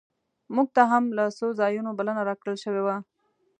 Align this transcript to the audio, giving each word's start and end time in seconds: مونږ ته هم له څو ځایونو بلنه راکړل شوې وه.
مونږ 0.53 0.67
ته 0.75 0.81
هم 0.91 1.03
له 1.17 1.23
څو 1.37 1.47
ځایونو 1.59 1.89
بلنه 1.99 2.21
راکړل 2.29 2.55
شوې 2.63 2.81
وه. 2.85 2.95